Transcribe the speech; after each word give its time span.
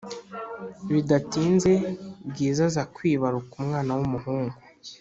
bidatinze 0.93 1.71
bwiza 2.29 2.61
aza 2.69 2.83
kwibaruka 2.95 3.53
umwana 3.61 3.91
wumuhungu 3.97 4.57